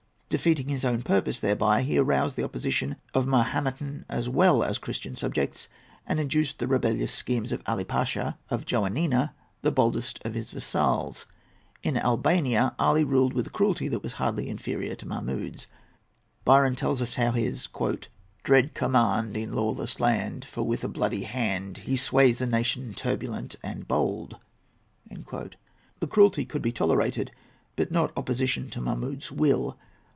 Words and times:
Defeating 0.37 0.69
his 0.69 0.85
own 0.85 1.01
purpose 1.01 1.41
thereby, 1.41 1.81
he 1.81 1.97
aroused 1.97 2.37
the 2.37 2.43
opposition 2.45 2.95
of 3.13 3.27
Mahometan 3.27 4.05
as 4.07 4.29
well 4.29 4.63
as 4.63 4.77
Christian 4.77 5.13
subjects, 5.13 5.67
and 6.07 6.21
induced 6.21 6.57
the 6.57 6.67
rebellious 6.67 7.11
schemes 7.13 7.51
of 7.51 7.61
Ali 7.67 7.83
Pasha 7.83 8.37
of 8.49 8.63
Joannina, 8.65 9.33
the 9.61 9.73
boldest 9.73 10.19
of 10.23 10.33
his 10.33 10.51
vassals. 10.51 11.25
In 11.83 11.97
Albania 11.97 12.73
Ali 12.79 13.03
ruled 13.03 13.33
with 13.33 13.47
a 13.47 13.49
cruelty 13.49 13.89
that 13.89 14.01
was 14.03 14.13
hardly 14.13 14.47
inferior 14.47 14.95
to 14.95 15.05
Mahmud's. 15.05 15.67
Byron 16.45 16.77
tells 16.77 17.01
how 17.15 17.31
his 17.33 17.67
"dread 18.45 18.73
command 18.73 19.35
Is 19.35 19.51
lawless 19.51 19.99
law; 19.99 20.39
for 20.45 20.63
with 20.63 20.85
a 20.85 20.87
bloody 20.87 21.23
hand 21.23 21.79
He 21.79 21.97
sways 21.97 22.39
a 22.39 22.45
nation 22.45 22.93
turbulent 22.93 23.57
and 23.61 23.89
told." 23.89 24.37
The 25.09 26.07
cruelty 26.07 26.45
could 26.45 26.61
be 26.61 26.71
tolerated; 26.71 27.33
but 27.75 27.91
not 27.91 28.13
opposition 28.15 28.69
to 28.69 28.79
Mahmud's 28.79 29.29
will. 29.29 29.77